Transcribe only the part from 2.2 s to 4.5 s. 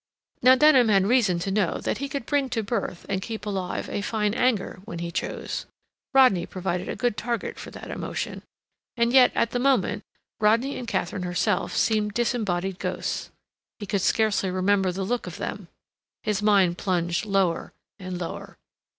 bring to birth and keep alive a fine